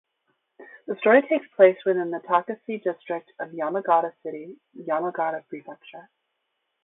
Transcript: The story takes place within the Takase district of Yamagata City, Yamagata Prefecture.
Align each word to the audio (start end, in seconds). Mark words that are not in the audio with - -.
The 0.87 0.95
story 0.95 1.21
takes 1.21 1.47
place 1.55 1.77
within 1.85 2.09
the 2.09 2.17
Takase 2.21 2.81
district 2.81 3.31
of 3.39 3.51
Yamagata 3.51 4.11
City, 4.23 4.55
Yamagata 4.75 5.47
Prefecture. 5.47 6.09